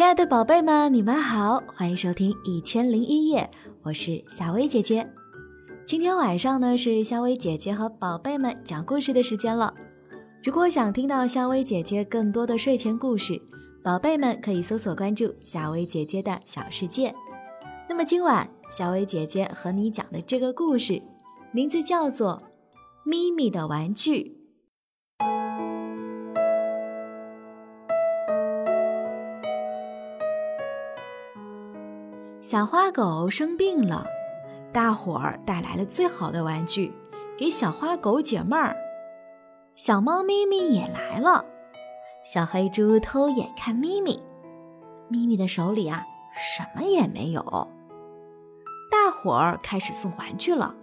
[0.00, 3.42] 亲爱的宝贝们，你们好，欢迎收听《一千零一夜》，
[3.82, 5.06] 我是夏薇姐姐。
[5.84, 9.74] 今天晚上呢，是夏薇姐姐和宝贝们讲故事的时间了。
[10.42, 13.38] 如果想听到夏薇姐姐更多的睡前故事，
[13.84, 17.14] 宝贝们可以搜索关注夏薇姐姐的小世界。
[17.86, 21.02] 那么今晚夏薇姐姐和你讲的这个故事，
[21.52, 22.42] 名字叫做
[23.04, 24.24] 《咪咪的玩具》。
[32.50, 34.04] 小花狗生病了，
[34.72, 36.92] 大伙儿带来了最好的玩具，
[37.38, 38.74] 给小花狗解闷儿。
[39.76, 41.44] 小猫咪咪也来了，
[42.24, 44.20] 小黑猪偷眼看咪咪，
[45.06, 46.02] 咪咪的手里啊
[46.34, 47.68] 什么也没有。
[48.90, 50.74] 大伙儿开始送玩具了，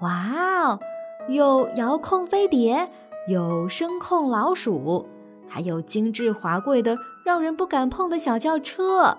[0.00, 0.30] 哇
[0.62, 0.80] 哦，
[1.28, 2.90] 有遥控飞碟，
[3.28, 5.06] 有声控老鼠，
[5.46, 9.18] 还有精致华贵的让人不敢碰的小轿车。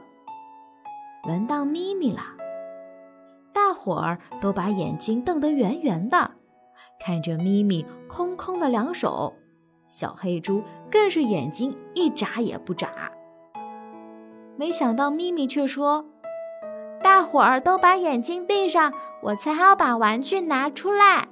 [1.24, 2.22] 轮到咪咪了，
[3.54, 6.32] 大伙儿都把眼睛瞪得圆圆的，
[7.00, 9.34] 看着咪咪空空的两手。
[9.88, 12.90] 小黑猪更是眼睛一眨也不眨。
[14.58, 16.06] 没想到咪咪却说
[17.04, 21.28] ：“大伙儿都把眼睛闭上，我才好把玩具拿出来。”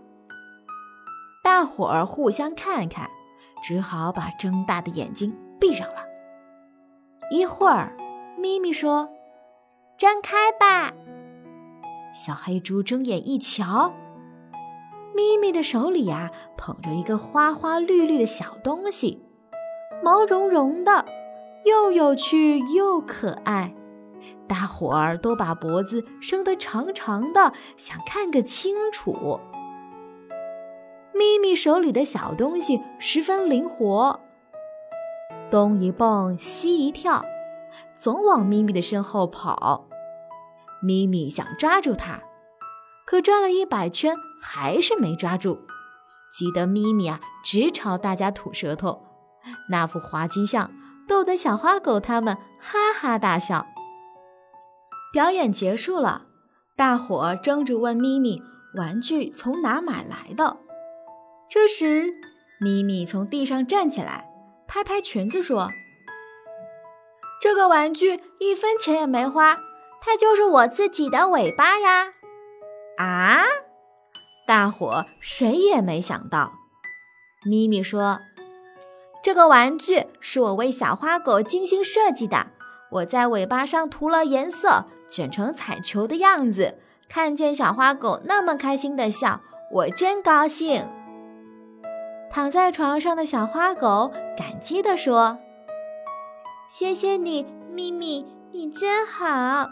[1.42, 3.10] 大伙儿互相看看，
[3.64, 6.04] 只好把睁大的眼睛闭上了。
[7.32, 7.96] 一会儿，
[8.38, 9.10] 咪咪说。
[10.00, 10.94] 睁开吧！
[12.14, 13.94] 小黑猪睁眼一瞧，
[15.14, 19.22] 咪咪的手里呀捧着一个花花绿绿的小东西，
[20.02, 21.04] 毛茸茸的，
[21.66, 23.76] 又有趣又可爱。
[24.48, 29.42] 大伙儿都把脖子伸得长长的，想看个清楚。
[31.14, 34.22] 咪咪手里的小东西十分灵活，
[35.52, 37.26] 东一蹦西一跳，
[37.98, 39.88] 总往咪咪的身后跑。
[40.82, 42.22] 咪咪想抓住它，
[43.06, 45.60] 可转了一百圈还是没抓住，
[46.32, 49.04] 急得咪咪啊直朝大家吐舌头，
[49.70, 50.72] 那副滑稽相
[51.08, 53.66] 逗得小花狗他们哈哈大笑。
[55.12, 56.28] 表演结束了，
[56.76, 58.42] 大伙争着问咪咪
[58.76, 60.58] 玩具从哪买来的。
[61.50, 62.14] 这时，
[62.60, 64.30] 咪咪从地上站起来，
[64.68, 65.70] 拍拍裙子说
[67.42, 69.58] ：“这个玩具一分钱也没花。”
[70.02, 72.14] 它就是我自己的尾巴呀！
[72.98, 73.44] 啊！
[74.48, 76.54] 大伙谁也没想到。
[77.46, 78.20] 咪咪说
[79.24, 82.48] ：“这个玩具是我为小花狗精心设计的。
[82.92, 86.80] 我在尾巴上涂了颜色，卷成彩球的样子。
[87.08, 90.90] 看见小花狗那么开心的笑，我真高兴。”
[92.32, 95.40] 躺在床上的小花狗感激地说
[96.70, 99.70] ：“谢谢你，咪咪，你真好。”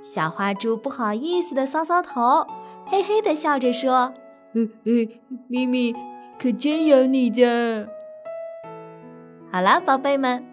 [0.00, 2.46] 小花猪不好意思的搔搔头，
[2.86, 4.14] 嘿嘿的笑着说
[4.54, 5.08] ：“嗯嗯，
[5.48, 5.94] 咪咪
[6.40, 7.88] 可真有你的。”
[9.50, 10.44] 好了，宝贝们，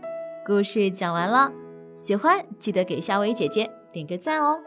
[0.46, 1.52] 故事讲完了，
[1.98, 4.60] 喜欢记得给夏薇姐姐点个赞哦，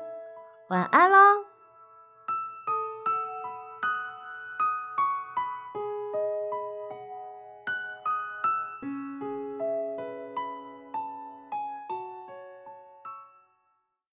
[0.69, 1.19] 晚安喽。